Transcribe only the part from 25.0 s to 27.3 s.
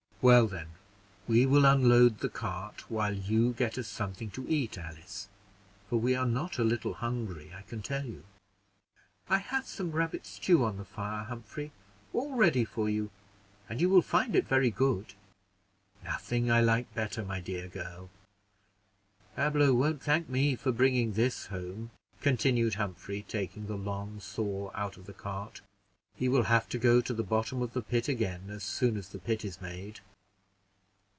the cart; "he will have to go to the